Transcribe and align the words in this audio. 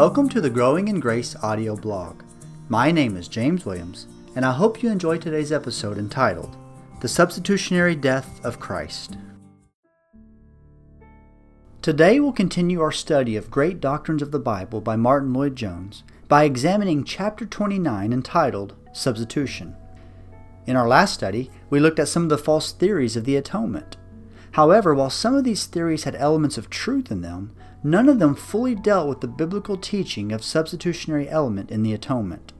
Welcome 0.00 0.28
to 0.28 0.40
the 0.40 0.48
Growing 0.48 0.86
in 0.86 1.00
Grace 1.00 1.34
audio 1.42 1.74
blog. 1.74 2.22
My 2.68 2.92
name 2.92 3.16
is 3.16 3.26
James 3.26 3.66
Williams, 3.66 4.06
and 4.36 4.44
I 4.44 4.52
hope 4.52 4.80
you 4.80 4.92
enjoy 4.92 5.18
today's 5.18 5.50
episode 5.50 5.98
entitled 5.98 6.56
The 7.00 7.08
Substitutionary 7.08 7.96
Death 7.96 8.40
of 8.44 8.60
Christ. 8.60 9.18
Today 11.82 12.20
we'll 12.20 12.30
continue 12.30 12.80
our 12.80 12.92
study 12.92 13.34
of 13.34 13.50
Great 13.50 13.80
Doctrines 13.80 14.22
of 14.22 14.30
the 14.30 14.38
Bible 14.38 14.80
by 14.80 14.94
Martyn 14.94 15.32
Lloyd-Jones 15.32 16.04
by 16.28 16.44
examining 16.44 17.02
chapter 17.02 17.44
29 17.44 18.12
entitled 18.12 18.76
Substitution. 18.92 19.74
In 20.66 20.76
our 20.76 20.86
last 20.86 21.12
study, 21.12 21.50
we 21.70 21.80
looked 21.80 21.98
at 21.98 22.06
some 22.06 22.22
of 22.22 22.28
the 22.28 22.38
false 22.38 22.70
theories 22.70 23.16
of 23.16 23.24
the 23.24 23.34
atonement. 23.34 23.96
However, 24.52 24.94
while 24.94 25.10
some 25.10 25.34
of 25.34 25.44
these 25.44 25.66
theories 25.66 26.04
had 26.04 26.16
elements 26.16 26.58
of 26.58 26.70
truth 26.70 27.10
in 27.10 27.22
them, 27.22 27.52
none 27.82 28.08
of 28.08 28.18
them 28.18 28.34
fully 28.34 28.74
dealt 28.74 29.08
with 29.08 29.20
the 29.20 29.28
biblical 29.28 29.76
teaching 29.76 30.32
of 30.32 30.42
substitutionary 30.42 31.28
element 31.28 31.70
in 31.70 31.82
the 31.82 31.92
atonement. 31.92 32.52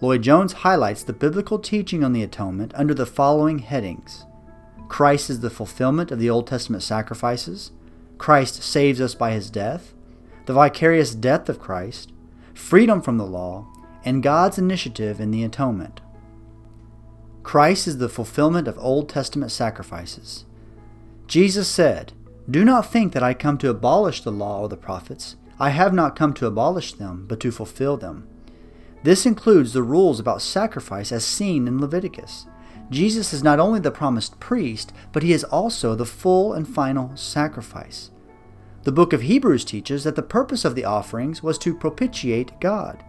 Lloyd-Jones 0.00 0.52
highlights 0.52 1.02
the 1.02 1.12
biblical 1.12 1.58
teaching 1.58 2.04
on 2.04 2.12
the 2.12 2.22
atonement 2.22 2.72
under 2.76 2.94
the 2.94 3.06
following 3.06 3.58
headings 3.60 4.24
Christ 4.88 5.28
is 5.28 5.40
the 5.40 5.50
fulfillment 5.50 6.10
of 6.10 6.18
the 6.18 6.30
Old 6.30 6.46
Testament 6.46 6.82
sacrifices, 6.82 7.72
Christ 8.16 8.62
saves 8.62 9.00
us 9.00 9.14
by 9.14 9.32
his 9.32 9.50
death, 9.50 9.92
the 10.46 10.54
vicarious 10.54 11.14
death 11.14 11.48
of 11.48 11.60
Christ, 11.60 12.12
freedom 12.54 13.02
from 13.02 13.18
the 13.18 13.26
law, 13.26 13.66
and 14.04 14.22
God's 14.22 14.56
initiative 14.56 15.20
in 15.20 15.30
the 15.30 15.44
atonement. 15.44 16.00
Christ 17.42 17.86
is 17.86 17.98
the 17.98 18.08
fulfillment 18.08 18.66
of 18.66 18.78
Old 18.78 19.08
Testament 19.08 19.52
sacrifices. 19.52 20.44
Jesus 21.28 21.68
said, 21.68 22.14
Do 22.50 22.64
not 22.64 22.90
think 22.90 23.12
that 23.12 23.22
I 23.22 23.34
come 23.34 23.58
to 23.58 23.68
abolish 23.68 24.22
the 24.22 24.32
law 24.32 24.62
or 24.62 24.68
the 24.70 24.78
prophets. 24.78 25.36
I 25.60 25.70
have 25.70 25.92
not 25.92 26.16
come 26.16 26.32
to 26.34 26.46
abolish 26.46 26.94
them, 26.94 27.26
but 27.28 27.38
to 27.40 27.52
fulfill 27.52 27.98
them. 27.98 28.26
This 29.02 29.26
includes 29.26 29.74
the 29.74 29.82
rules 29.82 30.18
about 30.18 30.40
sacrifice 30.40 31.12
as 31.12 31.26
seen 31.26 31.68
in 31.68 31.80
Leviticus. 31.80 32.46
Jesus 32.88 33.34
is 33.34 33.42
not 33.42 33.60
only 33.60 33.78
the 33.78 33.90
promised 33.90 34.40
priest, 34.40 34.94
but 35.12 35.22
he 35.22 35.34
is 35.34 35.44
also 35.44 35.94
the 35.94 36.06
full 36.06 36.54
and 36.54 36.66
final 36.66 37.14
sacrifice. 37.14 38.10
The 38.84 38.92
book 38.92 39.12
of 39.12 39.20
Hebrews 39.20 39.66
teaches 39.66 40.04
that 40.04 40.16
the 40.16 40.22
purpose 40.22 40.64
of 40.64 40.74
the 40.74 40.86
offerings 40.86 41.42
was 41.42 41.58
to 41.58 41.74
propitiate 41.74 42.58
God. 42.58 43.04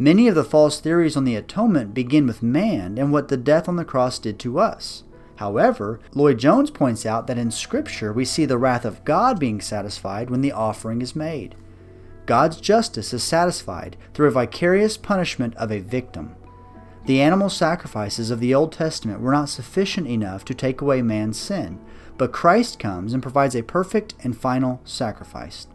Many 0.00 0.26
of 0.26 0.34
the 0.34 0.42
false 0.42 0.80
theories 0.80 1.16
on 1.16 1.22
the 1.22 1.36
atonement 1.36 1.94
begin 1.94 2.26
with 2.26 2.42
man 2.42 2.98
and 2.98 3.12
what 3.12 3.28
the 3.28 3.36
death 3.36 3.68
on 3.68 3.76
the 3.76 3.84
cross 3.84 4.18
did 4.18 4.40
to 4.40 4.58
us. 4.58 5.04
However, 5.36 6.00
Lloyd-Jones 6.14 6.70
points 6.70 7.06
out 7.06 7.26
that 7.26 7.38
in 7.38 7.50
Scripture 7.50 8.12
we 8.12 8.24
see 8.24 8.44
the 8.44 8.58
wrath 8.58 8.84
of 8.84 9.04
God 9.04 9.40
being 9.40 9.60
satisfied 9.60 10.30
when 10.30 10.40
the 10.40 10.52
offering 10.52 11.02
is 11.02 11.16
made. 11.16 11.54
God's 12.26 12.60
justice 12.60 13.12
is 13.12 13.22
satisfied 13.22 13.96
through 14.14 14.28
a 14.28 14.32
vicarious 14.32 14.96
punishment 14.96 15.56
of 15.56 15.72
a 15.72 15.80
victim. 15.80 16.36
The 17.06 17.20
animal 17.20 17.50
sacrifices 17.50 18.30
of 18.30 18.38
the 18.38 18.54
Old 18.54 18.72
Testament 18.72 19.20
were 19.20 19.32
not 19.32 19.48
sufficient 19.48 20.06
enough 20.06 20.44
to 20.44 20.54
take 20.54 20.80
away 20.80 21.02
man's 21.02 21.38
sin, 21.38 21.80
but 22.16 22.32
Christ 22.32 22.78
comes 22.78 23.12
and 23.12 23.22
provides 23.22 23.56
a 23.56 23.62
perfect 23.62 24.14
and 24.22 24.36
final 24.36 24.80
sacrifice. 24.84 25.66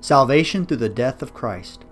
Salvation 0.00 0.66
through 0.66 0.76
the 0.76 0.90
death 0.90 1.22
of 1.22 1.32
Christ. 1.32 1.86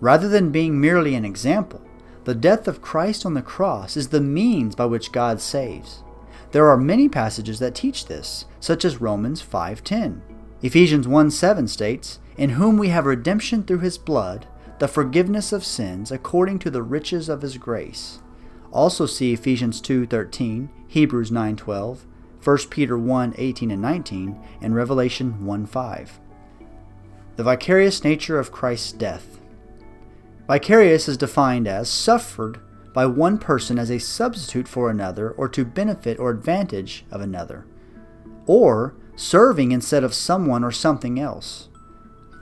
Rather 0.00 0.28
than 0.28 0.50
being 0.50 0.80
merely 0.80 1.14
an 1.14 1.24
example, 1.24 1.82
the 2.26 2.34
death 2.34 2.66
of 2.66 2.82
Christ 2.82 3.24
on 3.24 3.34
the 3.34 3.40
cross 3.40 3.96
is 3.96 4.08
the 4.08 4.20
means 4.20 4.74
by 4.74 4.84
which 4.84 5.12
God 5.12 5.40
saves. 5.40 6.02
There 6.50 6.68
are 6.68 6.76
many 6.76 7.08
passages 7.08 7.60
that 7.60 7.76
teach 7.76 8.06
this, 8.06 8.46
such 8.58 8.84
as 8.84 9.00
Romans 9.00 9.40
5:10. 9.40 10.22
Ephesians 10.60 11.06
1:7 11.06 11.68
states, 11.68 12.18
"In 12.36 12.50
whom 12.50 12.78
we 12.78 12.88
have 12.88 13.06
redemption 13.06 13.62
through 13.62 13.78
his 13.78 13.96
blood, 13.96 14.46
the 14.80 14.88
forgiveness 14.88 15.52
of 15.52 15.64
sins 15.64 16.10
according 16.10 16.58
to 16.58 16.70
the 16.70 16.82
riches 16.82 17.28
of 17.28 17.42
his 17.42 17.58
grace." 17.58 18.18
Also 18.72 19.06
see 19.06 19.32
Ephesians 19.32 19.80
2:13, 19.80 20.68
Hebrews 20.88 21.30
9:12, 21.30 22.06
1 22.40 22.70
Peter 22.70 22.98
1:18 22.98 23.70
and 23.70 23.80
19, 23.80 24.34
and 24.60 24.74
Revelation 24.74 25.46
1:5. 25.46 26.18
The 27.36 27.44
vicarious 27.44 28.02
nature 28.02 28.40
of 28.40 28.50
Christ's 28.50 28.90
death. 28.90 29.38
Vicarious 30.46 31.08
is 31.08 31.16
defined 31.16 31.66
as 31.66 31.88
suffered 31.88 32.60
by 32.92 33.04
one 33.04 33.36
person 33.36 33.78
as 33.78 33.90
a 33.90 33.98
substitute 33.98 34.68
for 34.68 34.88
another 34.88 35.32
or 35.32 35.48
to 35.48 35.64
benefit 35.64 36.18
or 36.18 36.30
advantage 36.30 37.04
of 37.10 37.20
another, 37.20 37.66
or 38.46 38.94
serving 39.16 39.72
instead 39.72 40.04
of 40.04 40.14
someone 40.14 40.62
or 40.62 40.70
something 40.70 41.18
else. 41.18 41.68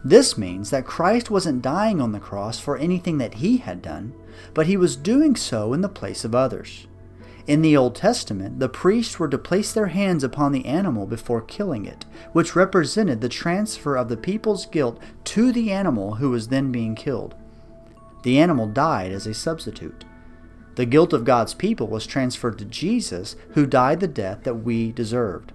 This 0.04 0.36
means 0.36 0.68
that 0.68 0.84
Christ 0.84 1.30
wasn't 1.30 1.62
dying 1.62 2.00
on 2.00 2.12
the 2.12 2.20
cross 2.20 2.60
for 2.60 2.76
anything 2.76 3.16
that 3.18 3.34
he 3.34 3.56
had 3.56 3.80
done, 3.80 4.14
but 4.52 4.66
he 4.66 4.76
was 4.76 4.96
doing 4.96 5.34
so 5.34 5.72
in 5.72 5.80
the 5.80 5.88
place 5.88 6.26
of 6.26 6.34
others. 6.34 6.86
In 7.46 7.62
the 7.62 7.76
Old 7.76 7.94
Testament, 7.94 8.60
the 8.60 8.68
priests 8.68 9.18
were 9.18 9.28
to 9.28 9.38
place 9.38 9.72
their 9.72 9.86
hands 9.86 10.22
upon 10.22 10.52
the 10.52 10.66
animal 10.66 11.06
before 11.06 11.40
killing 11.40 11.86
it, 11.86 12.04
which 12.32 12.54
represented 12.54 13.22
the 13.22 13.28
transfer 13.30 13.96
of 13.96 14.08
the 14.10 14.16
people's 14.16 14.66
guilt 14.66 15.00
to 15.24 15.52
the 15.52 15.72
animal 15.72 16.16
who 16.16 16.30
was 16.30 16.48
then 16.48 16.70
being 16.70 16.94
killed. 16.94 17.34
The 18.24 18.38
animal 18.38 18.66
died 18.66 19.12
as 19.12 19.26
a 19.26 19.34
substitute. 19.34 20.04
The 20.76 20.86
guilt 20.86 21.12
of 21.12 21.24
God's 21.24 21.52
people 21.52 21.86
was 21.86 22.06
transferred 22.06 22.58
to 22.58 22.64
Jesus, 22.64 23.36
who 23.50 23.66
died 23.66 24.00
the 24.00 24.08
death 24.08 24.42
that 24.44 24.56
we 24.56 24.92
deserved. 24.92 25.52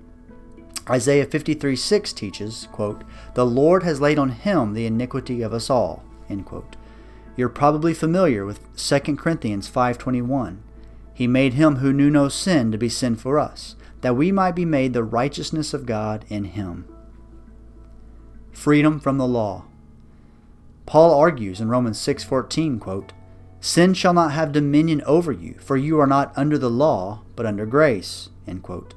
Isaiah 0.88 1.26
53 1.26 1.76
6 1.76 2.14
teaches, 2.14 2.68
quote, 2.72 3.04
The 3.34 3.46
Lord 3.46 3.82
has 3.84 4.00
laid 4.00 4.20
on 4.20 4.30
him 4.30 4.74
the 4.74 4.86
iniquity 4.86 5.42
of 5.42 5.52
us 5.52 5.70
all. 5.70 6.04
End 6.30 6.46
quote. 6.46 6.76
You're 7.36 7.50
probably 7.50 7.94
familiar 7.94 8.46
with 8.46 8.60
2 8.78 9.16
Corinthians 9.16 9.70
5.21. 9.70 10.58
He 11.14 11.26
made 11.26 11.54
him 11.54 11.78
who 11.78 11.92
knew 11.92 12.12
no 12.12 12.30
sin 12.30 12.72
to 12.72 12.78
be 12.78 12.90
sin 12.90 13.16
for 13.16 13.40
us, 13.40 13.76
that 14.02 14.16
we 14.16 14.32
might 14.32 14.56
be 14.56 14.66
made 14.66 14.94
the 14.94 15.04
righteousness 15.04 15.74
of 15.74 15.88
God 15.88 16.24
in 16.30 16.44
him. 16.44 16.86
Freedom 18.52 19.00
from 19.00 19.18
the 19.18 19.28
law. 19.28 19.66
Paul 20.90 21.14
argues 21.14 21.62
in 21.62 21.70
Romans 21.70 22.00
6:14, 22.00 22.80
quote, 22.80 23.14
"Sin 23.62 23.94
shall 23.94 24.12
not 24.12 24.32
have 24.32 24.52
dominion 24.52 25.04
over 25.06 25.32
you, 25.32 25.54
for 25.60 25.78
you 25.78 26.00
are 26.00 26.08
not 26.08 26.34
under 26.36 26.58
the 26.58 26.72
law, 26.72 27.20
but 27.36 27.46
under 27.46 27.68
grace." 27.68 28.30
End 28.48 28.64
quote. 28.64 28.96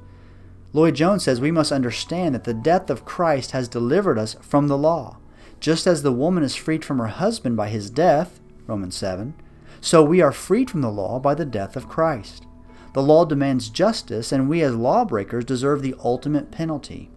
Lloyd-Jones 0.73 1.21
says 1.21 1.39
we 1.39 1.51
must 1.51 1.71
understand 1.71 2.33
that 2.33 2.45
the 2.45 2.53
death 2.55 2.89
of 2.89 3.05
Christ 3.05 3.51
has 3.51 3.67
delivered 3.67 4.17
us 4.17 4.35
from 4.41 4.69
the 4.69 4.77
law. 4.77 5.17
Just 5.59 5.85
as 5.85 6.01
the 6.01 6.11
woman 6.11 6.41
is 6.41 6.55
freed 6.55 6.83
from 6.83 6.97
her 6.97 7.09
husband 7.09 7.55
by 7.55 7.69
his 7.69 7.91
death, 7.91 8.39
Romans 8.65 8.95
7, 8.95 9.35
so 9.79 10.01
we 10.01 10.19
are 10.19 10.31
freed 10.31 10.71
from 10.71 10.81
the 10.81 10.89
law 10.89 11.19
by 11.19 11.35
the 11.35 11.45
death 11.45 11.75
of 11.75 11.87
Christ. 11.87 12.47
The 12.93 13.03
law 13.03 13.23
demands 13.23 13.69
justice, 13.69 14.31
and 14.31 14.49
we 14.49 14.63
as 14.63 14.73
lawbreakers 14.73 15.45
deserve 15.45 15.83
the 15.83 15.93
ultimate 16.03 16.49
penalty. 16.49 17.11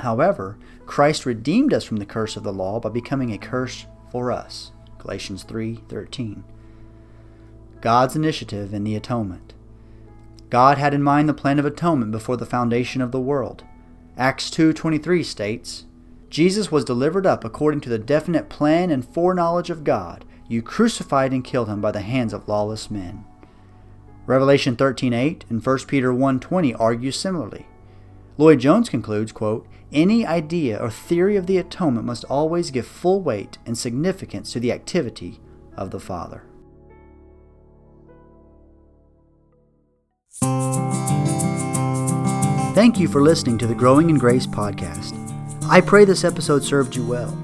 However, 0.00 0.58
Christ 0.84 1.24
redeemed 1.24 1.72
us 1.72 1.84
from 1.84 1.96
the 1.96 2.04
curse 2.04 2.36
of 2.36 2.42
the 2.42 2.52
law 2.52 2.80
by 2.80 2.90
becoming 2.90 3.32
a 3.32 3.38
curse 3.38 3.86
for 4.10 4.30
us. 4.32 4.72
Galatians 4.98 5.44
3:13. 5.44 6.44
God's 7.80 8.16
initiative 8.16 8.74
in 8.74 8.84
the 8.84 8.96
atonement. 8.96 9.54
God 10.50 10.78
had 10.78 10.92
in 10.92 11.02
mind 11.02 11.28
the 11.28 11.34
plan 11.34 11.58
of 11.58 11.64
atonement 11.64 12.12
before 12.12 12.36
the 12.36 12.44
foundation 12.44 13.00
of 13.00 13.12
the 13.12 13.20
world. 13.20 13.64
Acts 14.16 14.50
2:23 14.50 15.22
states, 15.22 15.86
Jesus 16.28 16.70
was 16.70 16.84
delivered 16.84 17.26
up 17.26 17.44
according 17.44 17.80
to 17.82 17.88
the 17.88 17.98
definite 17.98 18.48
plan 18.48 18.90
and 18.90 19.04
foreknowledge 19.04 19.70
of 19.70 19.84
God. 19.84 20.24
You 20.48 20.62
crucified 20.62 21.32
and 21.32 21.44
killed 21.44 21.68
him 21.68 21.80
by 21.80 21.92
the 21.92 22.00
hands 22.00 22.32
of 22.32 22.48
lawless 22.48 22.90
men. 22.90 23.24
Revelation 24.26 24.76
13:8 24.76 25.44
and 25.48 25.62
1 25.62 25.86
Peter 25.86 26.12
1:20 26.12 26.74
argue 26.74 27.12
similarly. 27.12 27.66
Lloyd-Jones 28.40 28.88
concludes, 28.88 29.32
quote, 29.32 29.66
any 29.92 30.24
idea 30.24 30.78
or 30.78 30.90
theory 30.90 31.36
of 31.36 31.46
the 31.46 31.58
atonement 31.58 32.06
must 32.06 32.24
always 32.24 32.70
give 32.70 32.86
full 32.86 33.20
weight 33.20 33.58
and 33.66 33.76
significance 33.76 34.50
to 34.54 34.60
the 34.60 34.72
activity 34.72 35.40
of 35.76 35.90
the 35.90 36.00
Father. 36.00 36.44
Thank 42.74 42.98
you 42.98 43.08
for 43.08 43.20
listening 43.20 43.58
to 43.58 43.66
the 43.66 43.74
Growing 43.74 44.08
in 44.08 44.16
Grace 44.16 44.46
podcast. 44.46 45.12
I 45.68 45.82
pray 45.82 46.06
this 46.06 46.24
episode 46.24 46.64
served 46.64 46.96
you 46.96 47.06
well. 47.06 47.36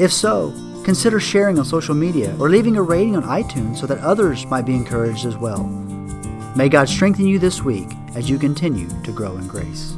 If 0.00 0.12
so, 0.12 0.52
consider 0.84 1.20
sharing 1.20 1.60
on 1.60 1.64
social 1.64 1.94
media 1.94 2.34
or 2.40 2.50
leaving 2.50 2.76
a 2.76 2.82
rating 2.82 3.14
on 3.14 3.22
iTunes 3.22 3.76
so 3.76 3.86
that 3.86 3.98
others 3.98 4.46
might 4.46 4.66
be 4.66 4.74
encouraged 4.74 5.26
as 5.26 5.36
well. 5.36 5.62
May 6.56 6.68
God 6.68 6.88
strengthen 6.88 7.28
you 7.28 7.38
this 7.38 7.62
week 7.62 7.88
as 8.16 8.28
you 8.28 8.36
continue 8.36 8.88
to 9.04 9.12
grow 9.12 9.36
in 9.36 9.46
grace. 9.46 9.96